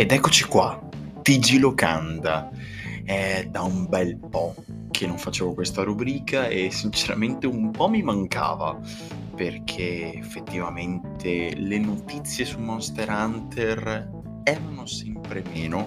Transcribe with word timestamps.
Ed 0.00 0.12
eccoci 0.12 0.44
qua, 0.44 0.80
TG 1.20 1.58
Locanda. 1.58 2.50
È 3.04 3.46
da 3.50 3.60
un 3.60 3.86
bel 3.86 4.16
po' 4.16 4.54
che 4.90 5.06
non 5.06 5.18
facevo 5.18 5.52
questa 5.52 5.82
rubrica 5.82 6.46
e 6.46 6.70
sinceramente 6.70 7.46
un 7.46 7.70
po' 7.70 7.90
mi 7.90 8.02
mancava 8.02 8.80
perché 9.36 10.14
effettivamente 10.14 11.54
le 11.54 11.78
notizie 11.78 12.46
su 12.46 12.58
Monster 12.60 13.10
Hunter 13.10 14.10
erano 14.42 14.86
sempre 14.86 15.44
meno 15.52 15.86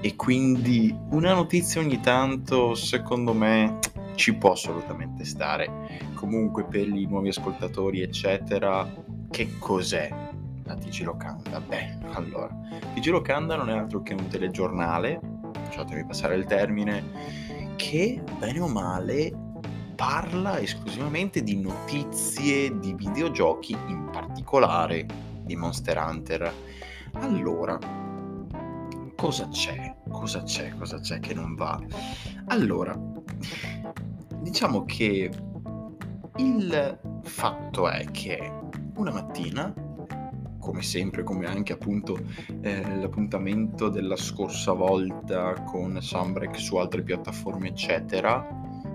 e 0.00 0.14
quindi 0.14 0.96
una 1.10 1.34
notizia 1.34 1.80
ogni 1.80 1.98
tanto 1.98 2.76
secondo 2.76 3.32
me 3.32 3.80
ci 4.14 4.36
può 4.36 4.52
assolutamente 4.52 5.24
stare. 5.24 6.12
Comunque 6.14 6.62
per 6.62 6.86
i 6.86 7.06
nuovi 7.06 7.30
ascoltatori 7.30 8.02
eccetera, 8.02 8.88
che 9.32 9.58
cos'è 9.58 10.25
la 10.66 10.74
TG 10.74 11.04
Locanda? 11.04 11.60
Beh, 11.60 11.98
allora, 12.12 12.50
TG 12.94 13.06
Locanda 13.06 13.56
non 13.56 13.70
è 13.70 13.76
altro 13.76 14.02
che 14.02 14.14
un 14.14 14.26
telegiornale, 14.26 15.20
lasciatemi 15.54 16.04
passare 16.04 16.34
il 16.34 16.44
termine, 16.44 17.02
che 17.76 18.22
bene 18.38 18.60
o 18.60 18.68
male 18.68 19.32
parla 19.94 20.60
esclusivamente 20.60 21.42
di 21.42 21.60
notizie 21.60 22.78
di 22.78 22.92
videogiochi, 22.94 23.72
in 23.86 24.10
particolare 24.12 25.06
di 25.42 25.56
Monster 25.56 25.96
Hunter. 25.96 26.52
Allora, 27.12 27.78
cosa 29.16 29.48
c'è? 29.48 29.94
Cosa 30.10 30.42
c'è? 30.42 30.74
Cosa 30.76 30.98
c'è 30.98 31.20
che 31.20 31.32
non 31.32 31.54
va? 31.54 31.80
Allora, 32.46 32.98
diciamo 34.40 34.84
che 34.84 35.30
il 36.36 36.98
fatto 37.22 37.88
è 37.88 38.04
che 38.10 38.52
una 38.96 39.12
mattina 39.12 39.72
come 40.66 40.82
sempre, 40.82 41.22
come 41.22 41.46
anche 41.46 41.72
appunto 41.72 42.18
eh, 42.60 42.96
l'appuntamento 42.98 43.88
della 43.88 44.16
scorsa 44.16 44.72
volta 44.72 45.52
con 45.62 45.96
Sunbreak 46.02 46.58
su 46.58 46.74
altre 46.74 47.04
piattaforme, 47.04 47.68
eccetera. 47.68 48.44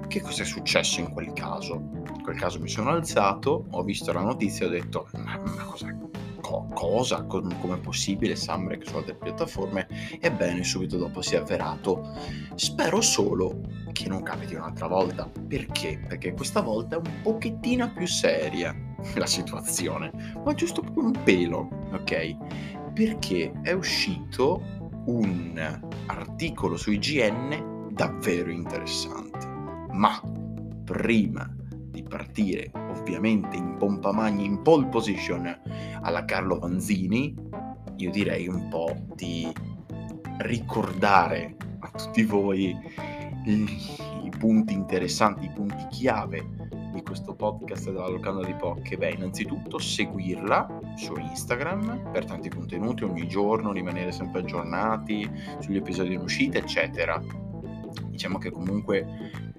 Che 0.06 0.20
cosa 0.20 0.42
è 0.42 0.46
successo 0.46 1.00
in 1.00 1.14
quel 1.14 1.32
caso? 1.32 1.76
In 1.76 2.22
quel 2.24 2.38
caso 2.38 2.60
mi 2.60 2.68
sono 2.68 2.90
alzato, 2.90 3.68
ho 3.70 3.84
visto 3.84 4.12
la 4.12 4.20
notizia 4.20 4.66
e 4.66 4.68
ho 4.68 4.72
detto: 4.72 5.08
Ma, 5.14 5.40
ma 5.40 5.64
cosa, 5.64 5.98
co- 6.42 6.68
cosa? 6.74 7.24
Com- 7.24 7.58
come 7.62 7.76
è 7.76 7.80
possibile 7.80 8.36
Sunbreak 8.36 8.86
su 8.86 8.98
altre 8.98 9.16
piattaforme? 9.16 9.88
Ebbene, 10.20 10.66
subito 10.66 10.98
dopo 10.98 11.22
si 11.22 11.36
è 11.36 11.38
avverato. 11.38 12.14
Spero 12.56 13.00
solo 13.00 13.62
che 13.94 14.10
non 14.10 14.24
capiti 14.24 14.56
un'altra 14.56 14.88
volta. 14.88 15.32
Perché? 15.48 16.04
Perché 16.06 16.34
questa 16.34 16.60
volta 16.60 16.98
è 16.98 17.00
un 17.00 17.22
pochettino 17.24 17.94
più 17.94 18.08
seria 18.08 18.76
la 19.16 19.26
situazione, 19.26 20.12
ma 20.44 20.54
giusto 20.54 20.84
un 20.96 21.12
pelo, 21.24 21.70
ok? 21.92 22.94
Perché 22.94 23.52
è 23.62 23.72
uscito 23.72 24.62
un 25.06 25.80
articolo 26.08 26.78
su 26.78 26.92
IGN 26.92 27.90
davvero 27.92 28.52
interessante. 28.52 29.48
Ma 29.92 30.22
prima 30.84 31.50
di 31.66 32.04
partire, 32.04 32.72
ovviamente 32.74 33.58
in 33.58 33.76
pompa 33.78 34.12
magna, 34.12 34.44
in 34.44 34.62
pole 34.62 34.88
position 34.88 35.60
alla 36.02 36.26
Carlo 36.26 36.60
Vanzini, 36.60 37.36
io 37.98 38.12
direi 38.12 38.48
un 38.48 38.68
po' 38.70 38.96
di 39.16 39.52
ricordare 40.40 41.56
a 41.80 41.90
tutti 41.90 42.24
voi 42.24 42.76
i 43.46 44.32
punti 44.38 44.74
interessanti, 44.74 45.46
i 45.46 45.52
punti 45.54 45.88
chiave 45.90 46.80
di 46.92 47.02
questo 47.02 47.34
podcast 47.34 47.86
della 47.86 48.10
locanda 48.10 48.46
di 48.46 48.54
Poche? 48.54 48.98
Beh, 48.98 49.12
innanzitutto 49.12 49.80
seguirla 49.80 50.80
su 50.96 51.16
Instagram 51.16 52.12
per 52.12 52.26
tanti 52.26 52.50
contenuti 52.50 53.04
ogni 53.04 53.28
giorno, 53.28 53.72
rimanere 53.72 54.12
sempre 54.12 54.42
aggiornati 54.42 55.30
sugli 55.60 55.78
episodi 55.78 56.14
in 56.14 56.22
uscita, 56.22 56.58
eccetera. 56.58 57.22
Diciamo 58.08 58.38
che 58.38 58.52
comunque 58.52 59.06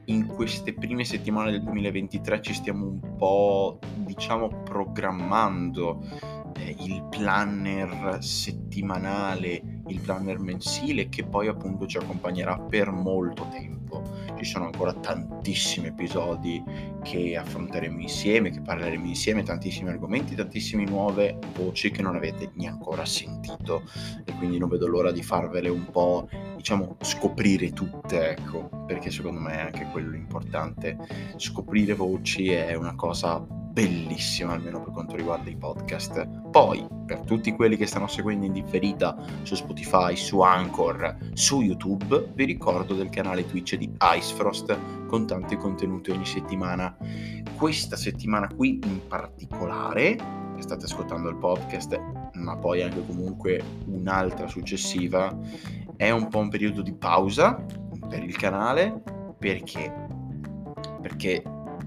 in 0.07 0.27
queste 0.27 0.75
prime 0.75 1.05
settimane 1.05 1.51
del 1.53 1.63
2023 1.63 2.43
ci 2.43 2.55
stiamo 2.55 2.87
un 2.87 3.17
po', 3.17 3.79
diciamo, 3.97 4.49
programmando 4.65 6.03
eh, 6.57 6.77
il 6.81 7.07
planner 7.09 8.19
settimanale, 8.21 9.72
il 9.93 10.01
planner 10.01 10.39
mensile 10.39 11.09
che 11.09 11.25
poi 11.25 11.49
appunto 11.49 11.87
ci 11.87 11.99
accompagnerà 11.99 12.59
per 12.59 12.91
molto 12.91 13.47
tempo 13.51 13.83
ci 14.43 14.51
sono 14.51 14.65
ancora 14.65 14.93
tantissimi 14.93 15.89
episodi 15.89 16.63
che 17.03 17.37
affronteremo 17.37 18.01
insieme, 18.01 18.51
che 18.51 18.61
parleremo 18.61 19.07
insieme, 19.07 19.43
tantissimi 19.45 19.91
argomenti, 19.91 20.35
tantissime 20.35 20.85
nuove 20.85 21.39
voci 21.55 21.91
che 21.91 22.03
non 22.03 22.17
avete 22.17 22.51
neanche 22.55 22.71
ancora 22.73 23.05
sentito 23.05 23.83
e 24.25 24.33
quindi 24.39 24.59
non 24.59 24.69
vedo 24.69 24.87
l'ora 24.89 25.13
di 25.13 25.23
farvele 25.23 25.69
un 25.69 25.91
po', 25.91 26.29
diciamo, 26.57 26.97
scoprire 27.01 27.71
tutte, 27.71 28.31
ecco, 28.31 28.69
perché 28.87 29.11
secondo 29.11 29.41
me 29.41 29.53
è 29.53 29.61
anche 29.61 29.87
quello 29.93 30.17
importante. 30.17 30.97
Scoprire 31.37 31.95
voci 31.95 32.51
è 32.51 32.75
una 32.75 32.95
cosa 32.95 33.45
bellissima, 33.73 34.53
almeno 34.53 34.83
per 34.83 34.93
quanto 34.93 35.17
riguarda 35.17 35.49
i 35.49 35.57
podcast. 35.57 36.29
Poi, 36.51 36.87
per 37.07 37.21
tutti 37.21 37.53
quelli 37.53 37.77
che 37.77 37.87
stanno 37.87 38.07
seguendo 38.07 38.45
in 38.45 38.53
differita 38.53 39.17
su 39.43 39.55
Spotify, 39.55 40.15
su 40.15 40.41
Anchor, 40.41 41.17
su 41.33 41.63
YouTube, 41.63 42.33
vi 42.35 42.45
ricordo 42.45 42.95
del 42.95 43.09
canale 43.09 43.47
Twitch 43.47 43.77
di 43.77 43.91
Icefrost 43.99 45.07
con 45.07 45.27
tanti 45.27 45.57
contenuti 45.57 46.11
ogni 46.11 46.27
settimana. 46.27 46.95
Questa 47.57 47.97
settimana 47.97 48.47
qui 48.55 48.79
in 48.85 49.07
particolare, 49.09 50.17
che 50.55 50.63
state 50.63 50.85
ascoltando 50.85 51.31
il 51.31 51.37
podcast, 51.37 51.99
ma 52.35 52.57
poi 52.57 52.83
anche 52.83 53.05
comunque 53.07 53.63
un'altra 53.87 54.49
successiva, 54.49 55.35
è 55.97 56.11
un 56.11 56.29
po' 56.29 56.39
un 56.39 56.51
periodo 56.51 56.83
di 56.83 56.93
pausa 56.93 57.65
per 58.09 58.23
il 58.23 58.37
canale 58.37 59.03
perché 59.39 60.11
perché 61.01 61.43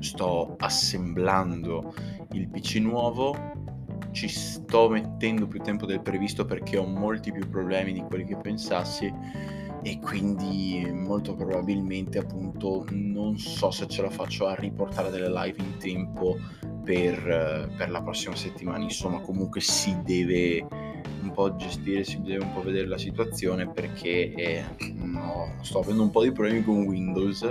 sto 0.06 0.56
assemblando 0.60 1.94
il 2.34 2.48
PC 2.48 2.76
nuovo, 2.76 3.36
ci 4.12 4.28
sto 4.30 4.88
mettendo 4.88 5.48
più 5.48 5.60
tempo 5.60 5.86
del 5.86 6.02
previsto 6.02 6.46
perché 6.46 6.78
ho 6.78 6.86
molti 6.86 7.32
più 7.32 7.50
problemi 7.50 7.92
di 7.92 8.02
quelli 8.02 8.24
che 8.24 8.38
pensassi 8.38 9.12
e 9.82 10.00
quindi 10.00 10.90
molto 10.92 11.36
probabilmente 11.36 12.18
appunto 12.20 12.86
non 12.90 13.38
so 13.38 13.72
se 13.72 13.88
ce 13.88 14.02
la 14.02 14.10
faccio 14.10 14.48
a 14.48 14.56
riportare 14.56 15.10
delle 15.12 15.30
live 15.30 15.62
in 15.62 15.78
tempo 15.78 16.38
per, 16.84 17.72
per 17.76 17.90
la 17.90 18.02
prossima 18.02 18.36
settimana. 18.36 18.84
Insomma 18.84 19.20
comunque 19.20 19.60
si 19.60 19.98
deve 20.04 20.66
un 21.22 21.32
po' 21.32 21.56
gestire, 21.56 22.04
si 22.04 22.22
deve 22.22 22.44
un 22.44 22.54
po' 22.54 22.62
vedere 22.62 22.88
la 22.88 22.98
situazione 22.98 23.68
perché 23.68 24.34
eh, 24.34 24.64
no, 24.94 25.56
sto 25.62 25.80
avendo 25.80 26.04
un 26.04 26.12
po' 26.12 26.24
di 26.24 26.32
problemi 26.32 26.64
con 26.64 26.84
Windows 26.84 27.44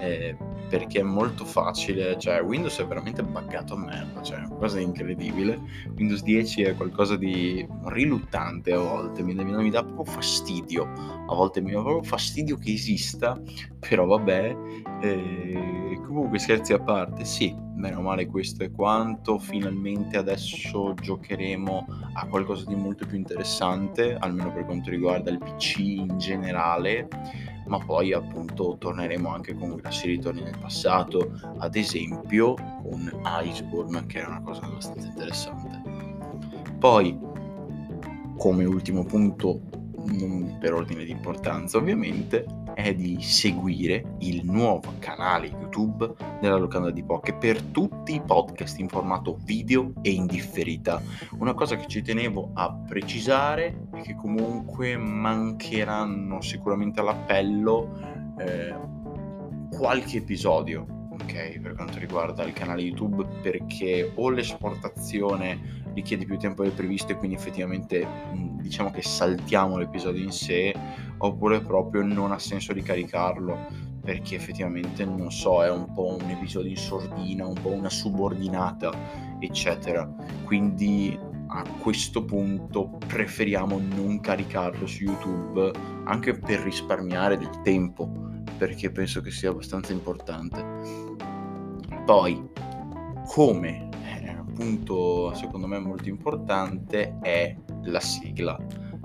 eh, 0.00 0.36
perché 0.72 1.00
è 1.00 1.02
molto 1.02 1.44
facile, 1.44 2.18
cioè 2.18 2.40
Windows 2.40 2.80
è 2.80 2.86
veramente 2.86 3.22
buggato 3.22 3.74
a 3.74 3.76
merda, 3.76 4.22
cioè 4.22 4.38
è 4.38 4.46
una 4.46 4.54
cosa 4.54 4.80
incredibile. 4.80 5.60
Windows 5.94 6.22
10 6.22 6.62
è 6.62 6.74
qualcosa 6.74 7.16
di 7.16 7.68
riluttante 7.88 8.72
a 8.72 8.78
volte, 8.78 9.22
mi, 9.22 9.34
mi, 9.34 9.68
dà 9.68 9.84
proprio 9.84 10.06
fastidio, 10.06 10.84
a 11.28 11.34
volte 11.34 11.60
mi 11.60 11.72
dà 11.72 11.82
proprio 11.82 12.02
fastidio 12.02 12.56
che 12.56 12.72
esista, 12.72 13.38
però 13.86 14.06
vabbè, 14.06 14.56
eh, 15.02 16.00
comunque 16.06 16.38
scherzi 16.38 16.72
a 16.72 16.80
parte, 16.80 17.26
sì, 17.26 17.54
bene 17.54 17.96
o 17.96 18.00
male 18.00 18.26
questo 18.26 18.64
è 18.64 18.70
quanto, 18.70 19.38
finalmente 19.38 20.16
adesso 20.16 20.94
giocheremo 20.94 21.86
a 22.14 22.26
qualcosa 22.28 22.64
di 22.64 22.76
molto 22.76 23.04
più 23.04 23.18
interessante, 23.18 24.14
almeno 24.14 24.50
per 24.50 24.64
quanto 24.64 24.88
riguarda 24.88 25.30
il 25.30 25.36
PC 25.36 25.78
in 25.80 26.16
generale 26.16 27.08
ma 27.72 27.78
poi 27.78 28.12
appunto 28.12 28.76
torneremo 28.78 29.30
anche 29.30 29.54
con 29.54 29.76
grossi 29.76 30.06
ritorni 30.06 30.42
nel 30.42 30.58
passato, 30.58 31.40
ad 31.56 31.74
esempio 31.74 32.52
con 32.52 33.10
Iceborne, 33.44 34.04
che 34.04 34.20
è 34.20 34.26
una 34.26 34.42
cosa 34.42 34.60
abbastanza 34.66 35.06
interessante. 35.06 35.80
Poi, 36.78 37.18
come 38.36 38.66
ultimo 38.66 39.04
punto, 39.04 39.62
non 40.04 40.58
per 40.60 40.74
ordine 40.74 41.06
di 41.06 41.12
importanza 41.12 41.78
ovviamente, 41.78 42.44
è 42.74 42.94
di 42.94 43.20
seguire 43.20 44.16
il 44.18 44.44
nuovo 44.44 44.94
canale 44.98 45.46
YouTube 45.46 46.12
della 46.40 46.56
locanda 46.56 46.90
di 46.90 47.02
Poche 47.02 47.34
per 47.34 47.62
tutti 47.62 48.14
i 48.14 48.20
podcast 48.20 48.78
in 48.78 48.88
formato 48.88 49.38
video 49.44 49.92
e 50.02 50.10
in 50.10 50.26
differita. 50.26 51.02
Una 51.38 51.54
cosa 51.54 51.76
che 51.76 51.86
ci 51.86 52.02
tenevo 52.02 52.50
a 52.54 52.72
precisare 52.72 53.88
è 53.92 54.00
che 54.00 54.14
comunque 54.14 54.96
mancheranno 54.96 56.40
sicuramente 56.40 57.00
all'appello 57.00 57.88
eh, 58.38 58.74
qualche 59.70 60.18
episodio 60.18 61.00
ok 61.12 61.60
per 61.60 61.74
quanto 61.74 61.98
riguarda 61.98 62.42
il 62.44 62.52
canale 62.52 62.82
YouTube 62.82 63.24
perché 63.42 64.12
o 64.14 64.30
l'esportazione 64.30 65.81
richiede 65.94 66.24
più 66.24 66.38
tempo 66.38 66.62
del 66.62 66.72
previsto 66.72 67.12
e 67.12 67.16
quindi 67.16 67.36
effettivamente 67.36 68.06
diciamo 68.60 68.90
che 68.90 69.02
saltiamo 69.02 69.76
l'episodio 69.76 70.22
in 70.22 70.32
sé 70.32 70.74
oppure 71.18 71.60
proprio 71.60 72.02
non 72.02 72.32
ha 72.32 72.38
senso 72.38 72.72
ricaricarlo 72.72 73.90
perché 74.02 74.34
effettivamente 74.34 75.04
non 75.04 75.30
so 75.30 75.62
è 75.62 75.70
un 75.70 75.92
po' 75.92 76.16
un 76.20 76.28
episodio 76.30 76.70
in 76.70 76.76
sordina 76.76 77.46
un 77.46 77.60
po' 77.60 77.70
una 77.70 77.90
subordinata 77.90 78.90
eccetera 79.38 80.08
quindi 80.44 81.18
a 81.54 81.64
questo 81.80 82.24
punto 82.24 82.98
preferiamo 83.06 83.78
non 83.78 84.20
caricarlo 84.20 84.86
su 84.86 85.04
YouTube 85.04 85.70
anche 86.04 86.32
per 86.34 86.60
risparmiare 86.60 87.36
del 87.36 87.60
tempo, 87.62 88.10
perché 88.56 88.90
penso 88.90 89.20
che 89.20 89.30
sia 89.30 89.50
abbastanza 89.50 89.92
importante. 89.92 90.64
Poi, 92.06 92.42
come 93.26 93.88
appunto 94.52 95.34
secondo 95.34 95.66
me 95.66 95.78
molto 95.78 96.08
importante 96.08 97.18
è 97.20 97.56
la 97.84 98.00
sigla. 98.00 98.56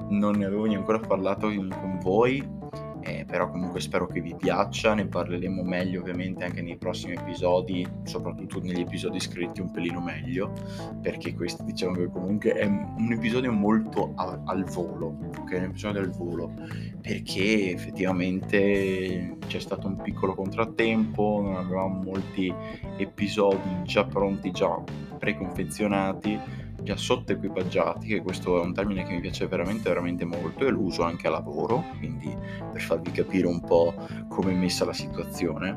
Non 0.10 0.36
ne 0.36 0.46
avevo 0.46 0.66
neanche 0.66 0.80
ancora 0.80 1.00
parlato 1.00 1.50
in, 1.50 1.70
con 1.70 2.00
voi, 2.02 2.46
eh, 3.08 3.24
però 3.26 3.50
comunque 3.50 3.80
spero 3.80 4.06
che 4.06 4.20
vi 4.20 4.36
piaccia, 4.36 4.94
ne 4.94 5.08
parleremo 5.08 5.64
meglio 5.64 6.02
ovviamente 6.02 6.44
anche 6.44 6.62
nei 6.62 6.76
prossimi 6.78 7.14
episodi, 7.14 7.88
soprattutto 8.04 8.60
negli 8.60 8.82
episodi 8.82 9.20
scritti 9.20 9.62
un 9.62 9.72
pelino 9.72 10.02
meglio, 10.02 10.52
perché 11.02 11.34
questo 11.34 11.64
diciamo 11.64 11.94
che 11.94 12.10
comunque 12.10 12.52
è 12.52 12.66
un 12.66 13.10
episodio 13.12 13.54
molto 13.54 14.12
al, 14.16 14.42
al 14.46 14.66
volo, 14.66 15.18
ok? 15.40 15.52
Un 15.54 15.64
episodio 15.64 16.02
del 16.02 16.12
volo, 16.12 16.52
perché 17.02 17.72
effettivamente 17.72 19.38
c'è 19.48 19.60
stato 19.60 19.88
un 19.88 20.02
piccolo 20.02 20.36
contrattempo, 20.36 21.40
non 21.42 21.56
avevamo 21.56 22.04
molti 22.04 22.54
episodi 22.98 23.84
già 23.84 24.04
pronti, 24.04 24.52
già 24.52 24.84
preconfezionati 25.18 26.66
già 26.88 26.96
sotto 26.96 27.34
equipaggiati, 27.34 28.08
che 28.08 28.22
questo 28.22 28.62
è 28.62 28.64
un 28.64 28.74
termine 28.74 29.04
che 29.04 29.12
mi 29.12 29.20
piace 29.20 29.46
veramente 29.48 29.90
veramente 29.90 30.24
molto 30.24 30.66
e 30.66 30.70
lo 30.70 30.80
uso 30.80 31.04
anche 31.04 31.28
a 31.28 31.32
lavoro, 31.32 31.84
quindi 31.98 32.34
per 32.72 32.82
farvi 32.82 33.12
capire 33.12 33.46
un 33.46 33.60
po' 33.60 33.94
come 34.30 34.54
è 34.54 34.56
messa 34.56 34.86
la 34.86 34.94
situazione. 34.94 35.76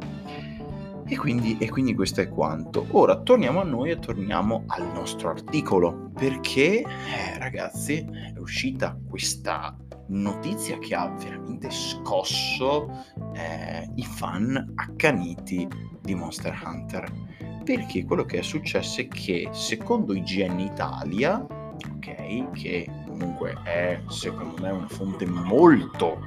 E 1.07 1.17
quindi, 1.17 1.59
e 1.59 1.69
quindi 1.69 1.93
questo 1.95 2.21
è 2.21 2.29
quanto. 2.29 2.87
Ora 2.93 3.21
torniamo 3.21 3.61
a 3.61 3.65
noi 3.65 3.91
e 3.91 3.99
torniamo 3.99 4.63
al 4.69 4.93
nostro 4.93 5.31
articolo, 5.31 6.13
perché 6.15 6.83
eh, 6.83 7.39
ragazzi 7.39 8.07
è 8.33 8.39
uscita 8.39 8.97
questa 9.09 9.77
notizia 10.11 10.79
che 10.79 10.95
ha 10.95 11.09
veramente 11.09 11.69
scosso 11.71 12.89
eh, 13.35 13.91
i 13.97 14.05
fan 14.05 14.75
accaniti 14.77 15.67
di 16.01 16.15
Monster 16.15 16.57
Hunter 16.65 17.30
perché 17.77 18.05
quello 18.05 18.25
che 18.25 18.39
è 18.39 18.43
successo 18.43 19.01
è 19.01 19.07
che 19.07 19.49
secondo 19.53 20.13
IGN 20.13 20.59
Italia, 20.59 21.39
ok, 21.39 22.51
che 22.51 22.91
comunque 23.07 23.57
è 23.63 24.01
secondo 24.09 24.61
me 24.61 24.71
una 24.71 24.89
fonte 24.89 25.25
molto 25.25 26.19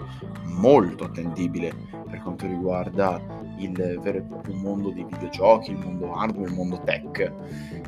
molto 0.45 1.03
attendibile 1.03 1.73
per 2.09 2.21
quanto 2.21 2.47
riguarda 2.47 3.21
il 3.57 3.73
vero 3.73 4.19
e 4.19 4.21
proprio 4.21 4.55
mondo 4.55 4.91
dei 4.91 5.03
videogiochi, 5.03 5.71
il 5.71 5.79
mondo 5.79 6.13
hardware, 6.13 6.49
il 6.49 6.55
mondo 6.55 6.79
tech. 6.85 7.31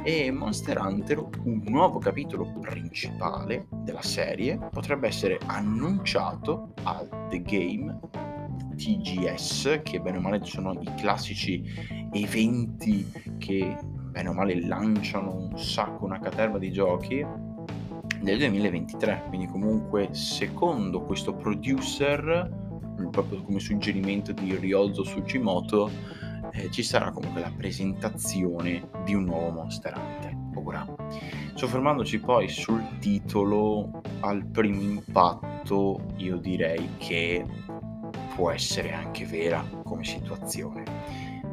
E 0.03 0.31
Monster 0.31 0.77
Hunter, 0.77 1.25
un 1.43 1.61
nuovo 1.65 1.99
capitolo 1.99 2.51
principale 2.59 3.67
della 3.83 4.01
serie, 4.01 4.59
potrebbe 4.69 5.07
essere 5.07 5.39
annunciato 5.45 6.73
al 6.83 7.07
The 7.29 7.41
Game 7.41 7.99
TGS, 8.75 9.81
che 9.83 9.99
bene 9.99 10.17
o 10.17 10.21
male 10.21 10.43
sono 10.43 10.73
i 10.81 10.93
classici 10.95 11.63
eventi 12.11 13.11
che 13.37 13.77
bene 14.11 14.29
o 14.29 14.33
male 14.33 14.65
lanciano 14.65 15.35
un 15.35 15.57
sacco, 15.57 16.05
una 16.05 16.19
caterva 16.19 16.57
di 16.57 16.71
giochi 16.71 17.25
nel 18.21 18.37
2023. 18.37 19.25
Quindi 19.27 19.47
comunque 19.47 20.09
secondo 20.13 21.01
questo 21.01 21.33
producer, 21.33 22.49
proprio 23.11 23.41
come 23.43 23.59
suggerimento 23.59 24.31
di 24.31 24.55
Ryolzo 24.55 25.03
Sugimoto, 25.03 25.89
eh, 26.51 26.71
ci 26.71 26.83
sarà 26.83 27.11
comunque 27.11 27.41
la 27.41 27.51
presentazione 27.55 28.87
di 29.03 29.13
un 29.13 29.25
nuovo 29.25 29.49
Monster 29.49 29.93
Hunter. 29.95 30.35
Ora, 30.55 30.85
soffermandoci 31.53 32.19
poi 32.19 32.47
sul 32.47 32.81
titolo, 32.99 34.01
al 34.21 34.45
primo 34.45 34.81
impatto, 34.81 35.99
io 36.17 36.37
direi 36.37 36.89
che 36.97 37.45
può 38.35 38.51
essere 38.51 38.91
anche 38.91 39.25
vera 39.25 39.65
come 39.83 40.03
situazione 40.03 40.83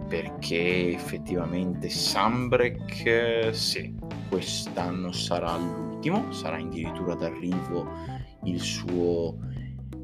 perché 0.08 0.92
effettivamente 0.92 1.88
Sambrek 1.88 3.54
sì, 3.54 3.94
quest'anno 4.28 5.10
sarà 5.12 5.56
l'ultimo, 5.56 6.32
sarà 6.32 6.58
addirittura 6.58 7.14
d'arrivo 7.14 7.88
il 8.44 8.60
suo 8.60 9.38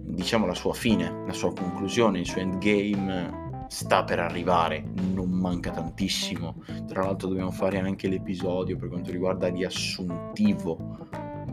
diciamo 0.08 0.46
la 0.46 0.54
sua 0.54 0.72
fine, 0.72 1.24
la 1.26 1.32
sua 1.32 1.52
conclusione, 1.52 2.20
il 2.20 2.26
suo 2.26 2.40
endgame 2.40 3.66
sta 3.68 4.04
per 4.04 4.18
arrivare, 4.18 4.82
non 5.12 5.28
manca 5.28 5.70
tantissimo. 5.70 6.62
Tra 6.86 7.02
l'altro 7.02 7.28
dobbiamo 7.28 7.50
fare 7.50 7.78
anche 7.78 8.08
l'episodio 8.08 8.78
per 8.78 8.88
quanto 8.88 9.10
riguarda 9.10 9.48
riassuntivo 9.48 11.06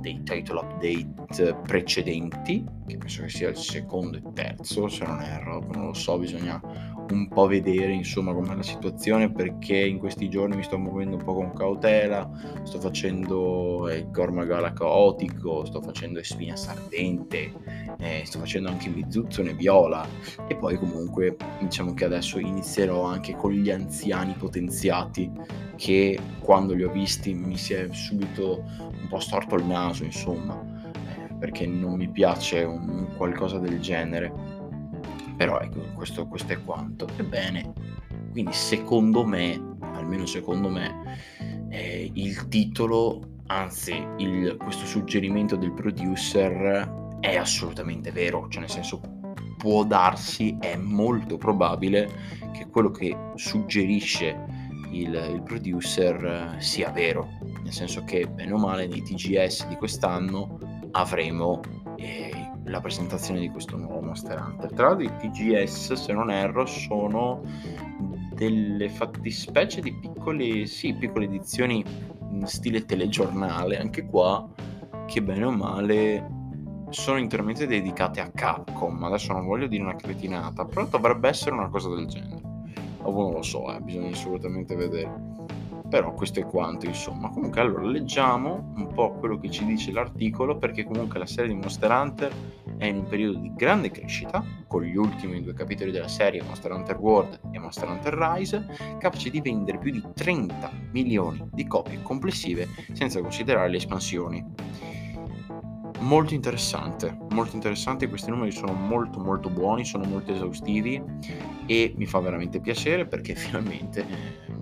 dei 0.05 0.21
title 0.21 0.59
update 0.59 1.55
precedenti, 1.65 2.63
che 2.85 2.97
penso 2.97 3.23
che 3.23 3.29
sia 3.29 3.49
il 3.49 3.57
secondo 3.57 4.17
e 4.17 4.21
terzo, 4.33 4.87
se 4.87 5.03
non 5.03 5.19
erro, 5.19 5.65
non 5.71 5.87
lo 5.87 5.93
so, 5.93 6.19
bisogna 6.19 6.61
un 7.11 7.27
po' 7.27 7.47
vedere 7.47 7.93
insomma 7.93 8.33
com'è 8.33 8.55
la 8.55 8.63
situazione 8.63 9.31
perché 9.31 9.77
in 9.77 9.97
questi 9.97 10.29
giorni 10.29 10.55
mi 10.55 10.63
sto 10.63 10.77
muovendo 10.77 11.17
un 11.17 11.23
po' 11.23 11.33
con 11.33 11.53
cautela, 11.53 12.29
sto 12.63 12.79
facendo 12.79 13.89
il 13.91 14.09
Gormagala 14.09 14.73
caotico, 14.73 15.65
sto 15.65 15.81
facendo 15.81 16.19
Espina 16.19 16.55
Sardente, 16.55 17.51
eh, 17.97 18.23
sto 18.25 18.39
facendo 18.39 18.69
anche 18.69 18.89
Bizuzzone 18.89 19.53
Viola. 19.53 20.07
E 20.47 20.55
poi 20.55 20.77
comunque 20.77 21.35
diciamo 21.59 21.93
che 21.93 22.05
adesso 22.05 22.39
inizierò 22.39 23.03
anche 23.03 23.35
con 23.35 23.51
gli 23.51 23.69
anziani 23.69 24.33
potenziati 24.37 25.31
che 25.75 26.17
quando 26.39 26.73
li 26.73 26.83
ho 26.83 26.91
visti 26.91 27.33
mi 27.33 27.57
si 27.57 27.73
è 27.73 27.87
subito 27.91 28.63
un 29.01 29.07
po' 29.09 29.19
storto 29.19 29.55
il 29.55 29.65
naso 29.65 30.03
insomma 30.03 30.57
eh, 30.93 31.33
perché 31.37 31.67
non 31.67 31.95
mi 31.95 32.07
piace 32.07 32.63
un, 32.63 33.09
qualcosa 33.17 33.59
del 33.59 33.79
genere 33.79 34.54
però 35.35 35.59
ecco, 35.59 35.81
questo, 35.93 36.27
questo 36.27 36.53
è 36.53 36.63
quanto. 36.63 37.07
Ebbene, 37.15 37.73
quindi 38.31 38.53
secondo 38.53 39.25
me, 39.25 39.77
almeno 39.79 40.25
secondo 40.25 40.69
me, 40.69 41.19
eh, 41.69 42.09
il 42.13 42.47
titolo, 42.47 43.41
anzi 43.47 44.05
il, 44.17 44.57
questo 44.57 44.85
suggerimento 44.85 45.55
del 45.55 45.73
producer 45.73 47.17
è 47.19 47.35
assolutamente 47.35 48.11
vero, 48.11 48.47
cioè 48.49 48.61
nel 48.61 48.69
senso 48.69 49.01
può 49.57 49.83
darsi, 49.83 50.57
è 50.59 50.75
molto 50.75 51.37
probabile 51.37 52.09
che 52.53 52.67
quello 52.67 52.91
che 52.91 53.15
suggerisce 53.35 54.37
il, 54.91 55.13
il 55.33 55.41
producer 55.43 56.55
sia 56.59 56.91
vero, 56.91 57.27
nel 57.63 57.73
senso 57.73 58.03
che 58.03 58.27
bene 58.27 58.53
o 58.53 58.57
male 58.57 58.87
nei 58.87 59.01
TGS 59.01 59.67
di 59.67 59.75
quest'anno 59.75 60.57
avremo 60.91 61.61
eh, 61.97 62.34
la 62.65 62.81
presentazione 62.81 63.39
di 63.39 63.49
questo 63.49 63.77
nuovo 63.77 64.01
Monster 64.01 64.39
Hunter. 64.39 64.71
Tra 64.73 64.87
l'altro 64.89 65.03
i 65.03 65.15
TGS, 65.17 65.93
se 65.93 66.13
non 66.13 66.31
erro, 66.31 66.65
sono 66.65 67.41
delle 68.33 68.89
fattispecie 68.89 69.81
di 69.81 69.93
piccole, 69.93 70.65
sì, 70.65 70.93
piccole 70.93 71.25
edizioni 71.25 71.83
in 72.31 72.45
stile 72.47 72.85
telegiornale, 72.85 73.79
anche 73.79 74.05
qua, 74.05 74.47
che 75.05 75.21
bene 75.21 75.45
o 75.45 75.51
male 75.51 76.33
sono 76.89 77.17
interamente 77.17 77.67
dedicate 77.67 78.21
a 78.21 78.29
Capcom. 78.29 79.03
Adesso 79.03 79.33
non 79.33 79.45
voglio 79.45 79.67
dire 79.67 79.83
una 79.83 79.95
cretinata, 79.95 80.65
però 80.65 80.85
dovrebbe 80.85 81.29
essere 81.29 81.55
una 81.55 81.69
cosa 81.69 81.89
del 81.89 82.07
genere. 82.07 82.41
O 83.01 83.11
non 83.11 83.33
lo 83.33 83.41
so, 83.41 83.73
eh, 83.73 83.79
bisogna 83.79 84.09
assolutamente 84.09 84.75
vedere. 84.75 85.44
Però 85.89 86.13
questo 86.13 86.39
è 86.39 86.45
quanto, 86.45 86.85
insomma. 86.85 87.29
Comunque, 87.29 87.61
allora 87.61 87.83
leggiamo 87.83 88.73
un 88.75 88.87
po' 88.93 89.13
quello 89.13 89.37
che 89.37 89.49
ci 89.49 89.65
dice 89.65 89.91
l'articolo, 89.91 90.57
perché 90.57 90.83
comunque 90.83 91.19
la 91.19 91.25
serie 91.25 91.53
di 91.53 91.59
Monster 91.59 91.91
Hunter 91.91 92.33
è 92.77 92.85
in 92.85 92.97
un 92.97 93.07
periodo 93.07 93.37
di 93.39 93.53
grande 93.53 93.91
crescita, 93.91 94.43
con 94.67 94.83
gli 94.83 94.95
ultimi 94.95 95.41
due 95.41 95.53
capitoli 95.53 95.91
della 95.91 96.07
serie, 96.07 96.41
Monster 96.43 96.71
Hunter 96.71 96.97
World 96.97 97.39
e 97.51 97.59
Monster 97.59 97.87
Hunter 97.87 98.13
Rise, 98.13 98.65
capace 98.99 99.29
di 99.29 99.41
vendere 99.41 99.77
più 99.77 99.91
di 99.91 100.03
30 100.13 100.71
milioni 100.91 101.47
di 101.51 101.65
copie 101.67 102.01
complessive, 102.01 102.67
senza 102.93 103.21
considerare 103.21 103.69
le 103.69 103.77
espansioni 103.77 104.43
molto 106.05 106.33
interessante, 106.33 107.17
molto 107.31 107.55
interessante, 107.55 108.07
questi 108.07 108.29
numeri 108.29 108.51
sono 108.51 108.73
molto 108.73 109.19
molto 109.19 109.49
buoni, 109.49 109.85
sono 109.85 110.05
molto 110.05 110.31
esaustivi 110.31 111.01
e 111.65 111.93
mi 111.97 112.05
fa 112.05 112.19
veramente 112.19 112.59
piacere 112.59 113.07
perché 113.07 113.33
finalmente 113.35 114.05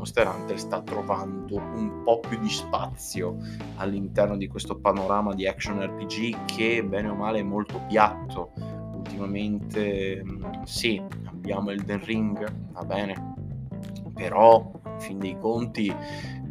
Monster 0.04 0.28
Hunter 0.28 0.60
sta 0.60 0.82
trovando 0.82 1.56
un 1.56 2.02
po' 2.04 2.20
più 2.20 2.38
di 2.38 2.50
spazio 2.50 3.38
all'interno 3.78 4.36
di 4.36 4.48
questo 4.48 4.78
panorama 4.78 5.34
di 5.34 5.48
action 5.48 5.80
RPG 5.80 6.44
che 6.44 6.84
bene 6.84 7.08
o 7.08 7.16
male 7.16 7.40
è 7.40 7.44
molto 7.44 7.80
piatto. 7.88 8.52
Ultimamente 8.96 10.22
mm, 10.22 10.64
sì, 10.64 11.02
abbiamo 11.24 11.70
Elden 11.70 12.04
Ring, 12.04 12.54
va 12.74 12.84
bene, 12.84 13.36
però 14.14 14.74
in 14.84 15.00
fin 15.00 15.20
dei 15.20 15.38
conti 15.40 15.96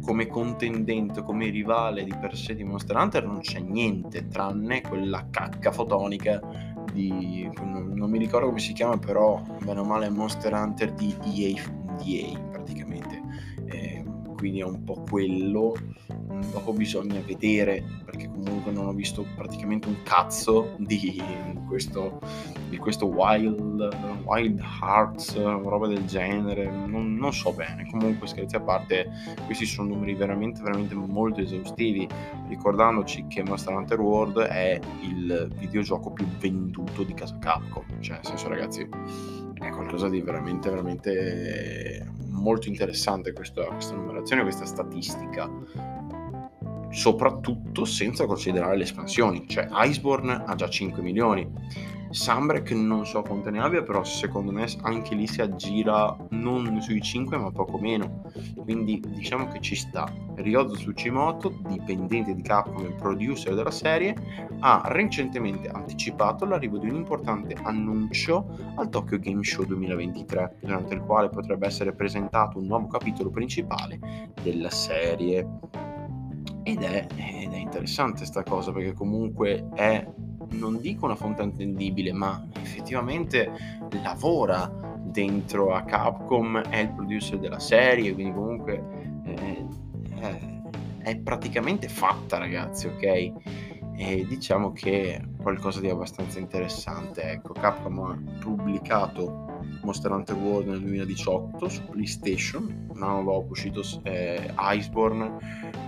come 0.01 0.25
contendente, 0.25 1.21
come 1.21 1.49
rivale 1.49 2.03
di 2.03 2.13
per 2.19 2.35
sé 2.35 2.55
di 2.55 2.63
Monster 2.63 2.95
Hunter 2.95 3.23
non 3.23 3.41
c'è 3.41 3.59
niente 3.59 4.29
tranne 4.29 4.81
quella 4.81 5.27
cacca 5.29 5.71
fotonica 5.71 6.41
di 6.91 7.47
non, 7.61 8.09
mi 8.09 8.17
ricordo 8.17 8.47
come 8.47 8.59
si 8.59 8.73
chiama 8.73 8.97
però 8.97 9.39
bene 9.63 9.79
o 9.79 9.83
male 9.83 10.09
Monster 10.09 10.53
Hunter 10.53 10.91
di 10.93 11.15
EA, 11.23 11.63
EA 12.03 12.52
quindi 14.43 14.59
è 14.59 14.65
un 14.65 14.83
po' 14.83 15.01
quello. 15.09 15.73
Dopo 16.51 16.73
bisogna 16.73 17.21
vedere, 17.25 17.81
perché 18.03 18.27
comunque 18.27 18.73
non 18.73 18.87
ho 18.87 18.91
visto 18.91 19.25
praticamente 19.37 19.87
un 19.87 20.03
cazzo 20.03 20.75
di 20.79 21.23
questo, 21.65 22.19
di 22.67 22.75
questo 22.75 23.05
Wild, 23.05 23.89
Wild 24.25 24.59
Hearts, 24.81 25.41
roba 25.41 25.87
del 25.87 26.05
genere, 26.05 26.69
non, 26.69 27.15
non 27.15 27.31
so 27.31 27.53
bene. 27.53 27.87
Comunque 27.89 28.27
scherzi 28.27 28.57
a 28.57 28.59
parte, 28.59 29.09
questi 29.45 29.65
sono 29.65 29.93
numeri 29.93 30.13
veramente, 30.13 30.61
veramente 30.61 30.93
molto 30.93 31.39
esaustivi, 31.39 32.05
ricordandoci 32.49 33.25
che 33.27 33.43
Monster 33.43 33.73
Hunter 33.73 34.01
World 34.01 34.39
è 34.39 34.77
il 35.03 35.49
videogioco 35.57 36.11
più 36.11 36.25
venduto 36.37 37.03
di 37.03 37.13
casa 37.13 37.37
Capcom, 37.39 37.85
cioè 38.01 38.15
nel 38.15 38.25
senso 38.25 38.49
ragazzi 38.49 38.85
è 39.53 39.69
qualcosa 39.69 40.09
di 40.09 40.19
veramente, 40.19 40.69
veramente 40.69 42.22
molto 42.43 42.67
interessante 42.67 43.31
questa, 43.31 43.63
questa 43.63 43.95
numerazione, 43.95 44.43
questa 44.43 44.65
statistica. 44.65 45.49
Soprattutto 46.89 47.85
senza 47.85 48.27
considerare 48.27 48.77
le 48.77 48.83
espansioni, 48.83 49.47
cioè 49.47 49.67
Iceborne 49.71 50.43
ha 50.45 50.53
già 50.53 50.69
5 50.69 51.01
milioni, 51.01 51.49
Sambrek 52.13 52.71
non 52.73 53.07
so 53.07 53.23
quante 53.23 53.49
ne 53.49 53.59
abbia, 53.59 53.81
però 53.81 54.03
secondo 54.03 54.51
me 54.51 54.67
anche 54.83 55.15
lì 55.15 55.25
si 55.25 55.41
aggira 55.41 56.15
non 56.29 56.79
sui 56.79 57.01
5 57.01 57.37
ma 57.37 57.51
poco 57.51 57.79
meno. 57.79 58.21
Quindi 58.55 59.01
diciamo 59.07 59.47
che 59.47 59.59
ci 59.59 59.75
sta. 59.75 60.05
Ryozo 60.35 60.75
Tsuchimoto, 60.75 61.59
dipendente 61.67 62.35
di 62.35 62.43
Capcom 62.43 62.85
e 62.85 62.93
producer 62.93 63.55
della 63.55 63.71
serie, 63.71 64.15
ha 64.59 64.83
recentemente 64.85 65.69
anticipato 65.69 66.45
l'arrivo 66.45 66.77
di 66.77 66.87
un 66.87 66.95
importante 66.95 67.55
annuncio 67.63 68.45
al 68.75 68.89
Tokyo 68.89 69.17
Game 69.17 69.43
Show 69.43 69.65
2023, 69.65 70.57
durante 70.61 70.93
il 70.93 71.01
quale 71.01 71.29
potrebbe 71.29 71.65
essere 71.65 71.93
presentato 71.93 72.59
un 72.59 72.67
nuovo 72.67 72.87
capitolo 72.87 73.31
principale 73.31 73.99
della 74.43 74.69
serie. 74.69 75.47
Ed 76.61 76.81
è, 76.81 77.07
ed 77.15 77.51
è 77.51 77.57
interessante 77.57 78.19
questa 78.19 78.43
cosa 78.43 78.71
perché 78.71 78.93
comunque 78.93 79.67
è 79.73 80.07
non 80.53 80.79
dico 80.79 81.05
una 81.05 81.15
fonte 81.15 81.41
attendibile, 81.41 82.13
ma 82.13 82.45
effettivamente 82.61 83.51
lavora 84.01 84.71
dentro 85.13 85.73
a 85.73 85.83
Capcom, 85.83 86.59
è 86.61 86.77
il 86.79 86.91
producer 86.91 87.37
della 87.37 87.59
serie, 87.59 88.13
quindi 88.13 88.33
comunque 88.33 88.83
eh, 89.25 89.65
è, 90.19 90.39
è 90.99 91.17
praticamente 91.17 91.87
fatta 91.87 92.37
ragazzi, 92.37 92.87
ok? 92.87 93.31
E 93.95 94.25
diciamo 94.27 94.71
che 94.71 95.15
è 95.15 95.21
qualcosa 95.41 95.79
di 95.79 95.89
abbastanza 95.89 96.39
interessante. 96.39 97.21
Ecco, 97.21 97.53
Capcom 97.53 97.99
ha 97.99 98.17
pubblicato 98.39 99.43
Monster 99.83 100.11
Hunter 100.11 100.35
World 100.35 100.69
nel 100.69 100.79
2018 100.79 101.69
su 101.69 101.83
PlayStation, 101.85 102.87
un 102.93 103.03
anno 103.03 103.23
dopo 103.23 103.51
uscito 103.51 103.81
eh, 104.03 104.51
Iceborne, 104.57 105.37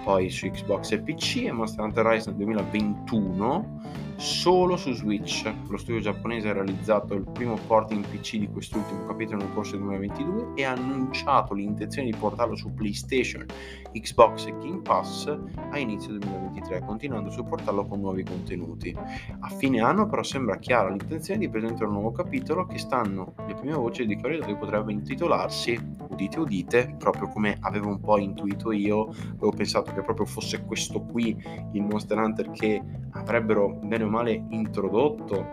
poi 0.03 0.29
su 0.29 0.48
Xbox 0.50 0.91
e 0.91 1.00
PC 1.00 1.45
e 1.45 1.51
Monster 1.51 1.84
Hunter 1.84 2.05
Rise 2.05 2.29
nel 2.29 2.38
2021 2.38 4.13
solo 4.17 4.77
su 4.77 4.93
Switch. 4.93 5.51
Lo 5.67 5.77
studio 5.77 6.01
giapponese 6.01 6.50
ha 6.50 6.53
realizzato 6.53 7.13
il 7.13 7.27
primo 7.31 7.57
port 7.67 7.91
in 7.91 8.01
PC 8.01 8.38
di 8.38 8.48
quest'ultimo 8.48 9.05
capitolo 9.05 9.39
nel 9.39 9.53
corso 9.53 9.72
del 9.72 9.81
2022 9.81 10.51
e 10.55 10.63
ha 10.63 10.72
annunciato 10.72 11.53
l'intenzione 11.53 12.10
di 12.10 12.17
portarlo 12.17 12.55
su 12.55 12.74
PlayStation, 12.74 13.45
Xbox 13.91 14.48
e 14.48 14.51
Game 14.57 14.81
Pass 14.81 15.27
a 15.72 15.77
inizio 15.77 16.17
2023, 16.17 16.81
continuando 16.86 17.29
a 17.29 17.34
supportarlo 17.34 17.86
con 17.86 18.00
nuovi 18.00 18.24
contenuti. 18.24 18.95
A 19.39 19.50
fine 19.50 19.81
anno 19.81 20.07
però 20.07 20.24
sembra 20.24 20.57
chiara 20.57 20.89
l'intenzione 20.89 21.39
di 21.39 21.50
presentare 21.50 21.86
un 21.86 21.93
nuovo 21.93 22.12
capitolo 22.12 22.65
che 22.65 22.77
stanno 22.77 23.34
le 23.48 23.53
prime 23.53 23.74
voci 23.75 24.05
di 24.05 24.19
corridoio 24.19 24.57
potrebbe 24.57 24.91
intitolarsi, 24.91 25.79
udite 26.15 26.39
udite, 26.39 26.95
proprio 26.98 27.27
come 27.27 27.57
avevo 27.60 27.89
un 27.89 28.00
po' 28.00 28.17
intuito 28.17 28.72
io, 28.72 29.10
avevo 29.10 29.51
pensato 29.51 29.93
che 29.93 30.01
proprio 30.01 30.25
fosse 30.25 30.63
questo 30.63 31.01
qui 31.01 31.38
il 31.74 31.84
Monster 31.84 32.17
Hunter 32.17 32.51
che 32.51 32.81
avrebbero 33.12 33.79
bene 33.84 34.05
o 34.05 34.10
male 34.10 34.45
introdotto, 34.50 35.45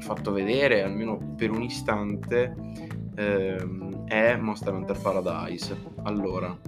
fatto 0.00 0.32
vedere 0.32 0.82
almeno 0.82 1.18
per 1.34 1.50
un 1.50 1.62
istante, 1.62 2.54
ehm, 3.16 4.04
è 4.04 4.36
Monster 4.36 4.74
Hunter 4.74 5.00
Paradise. 5.00 5.76
Allora, 6.02 6.54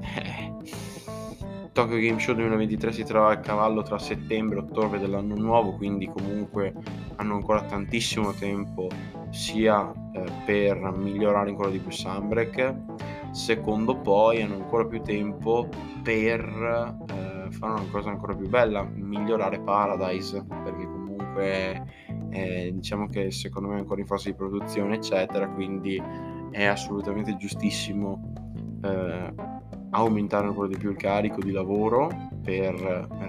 eh, 0.00 0.52
Tokyo 1.72 1.96
Game 1.96 2.18
Show 2.18 2.34
2023 2.34 2.92
si 2.92 3.02
trova 3.02 3.30
a 3.32 3.38
cavallo 3.38 3.80
tra 3.80 3.98
settembre 3.98 4.58
e 4.58 4.60
ottobre 4.60 4.98
dell'anno 4.98 5.34
nuovo, 5.36 5.72
quindi 5.72 6.06
comunque 6.06 6.74
hanno 7.16 7.34
ancora 7.34 7.62
tantissimo 7.62 8.34
tempo 8.34 8.88
sia 9.30 9.90
eh, 10.12 10.24
per 10.44 10.78
migliorare 10.94 11.48
ancora 11.48 11.70
di 11.70 11.78
più 11.78 11.90
Sunbreak, 11.90 12.74
secondo 13.30 13.96
poi 13.96 14.42
hanno 14.42 14.56
ancora 14.56 14.84
più 14.84 15.00
tempo 15.00 15.66
per 16.02 16.40
eh, 17.08 17.50
fare 17.50 17.72
una 17.72 17.90
cosa 17.90 18.10
ancora 18.10 18.34
più 18.34 18.50
bella, 18.50 18.82
migliorare 18.82 19.58
Paradise, 19.60 20.44
perché 20.44 20.84
comunque 20.84 21.86
eh, 22.32 22.70
diciamo 22.74 23.08
che 23.08 23.30
secondo 23.30 23.70
me 23.70 23.76
è 23.76 23.78
ancora 23.78 24.00
in 24.02 24.06
fase 24.06 24.28
di 24.28 24.36
produzione, 24.36 24.96
eccetera, 24.96 25.48
quindi 25.48 25.98
è 26.50 26.64
assolutamente 26.64 27.34
giustissimo 27.38 28.30
eh, 28.82 29.51
aumentare 29.94 30.46
ancora 30.46 30.68
di 30.68 30.76
più 30.76 30.90
il 30.90 30.96
carico 30.96 31.40
di 31.40 31.50
lavoro 31.50 32.31
per 32.42 32.74